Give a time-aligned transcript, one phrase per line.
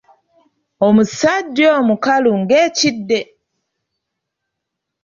[0.87, 3.19] Omusajja oyo mukalu ng'kide.